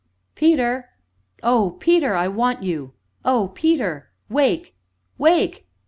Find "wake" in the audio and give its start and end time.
4.31-4.75, 5.19-5.67